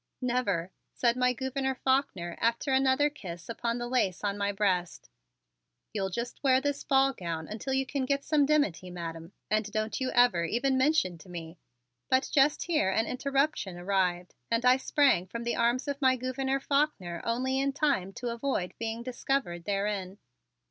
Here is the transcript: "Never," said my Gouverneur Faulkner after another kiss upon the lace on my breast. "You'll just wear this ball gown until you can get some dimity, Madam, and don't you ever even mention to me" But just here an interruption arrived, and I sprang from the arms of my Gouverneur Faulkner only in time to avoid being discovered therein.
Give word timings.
"Never," 0.19 0.71
said 0.95 1.15
my 1.15 1.31
Gouverneur 1.31 1.75
Faulkner 1.75 2.35
after 2.41 2.71
another 2.73 3.07
kiss 3.07 3.47
upon 3.47 3.77
the 3.77 3.87
lace 3.87 4.23
on 4.23 4.35
my 4.35 4.51
breast. 4.51 5.11
"You'll 5.93 6.09
just 6.09 6.43
wear 6.43 6.59
this 6.59 6.83
ball 6.83 7.13
gown 7.13 7.47
until 7.47 7.71
you 7.73 7.85
can 7.85 8.07
get 8.07 8.23
some 8.23 8.47
dimity, 8.47 8.89
Madam, 8.89 9.33
and 9.51 9.71
don't 9.71 10.01
you 10.01 10.09
ever 10.15 10.43
even 10.43 10.75
mention 10.75 11.19
to 11.19 11.29
me" 11.29 11.59
But 12.09 12.31
just 12.33 12.63
here 12.63 12.89
an 12.89 13.05
interruption 13.05 13.77
arrived, 13.77 14.33
and 14.49 14.65
I 14.65 14.77
sprang 14.77 15.27
from 15.27 15.43
the 15.43 15.55
arms 15.55 15.87
of 15.87 16.01
my 16.01 16.15
Gouverneur 16.15 16.61
Faulkner 16.61 17.21
only 17.23 17.59
in 17.59 17.71
time 17.71 18.11
to 18.13 18.29
avoid 18.33 18.73
being 18.79 19.03
discovered 19.03 19.65
therein. 19.65 20.17